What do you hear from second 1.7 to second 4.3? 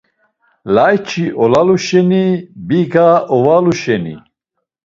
şeni, biga ovalu şeni.